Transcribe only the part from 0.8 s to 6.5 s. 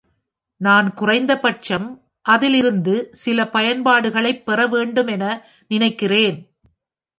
குறைந்தபட்சம் அதிலிருந்து சில பயன்பாடுகளைப் பெற வேண்டும் என நினைக்கிறேன்.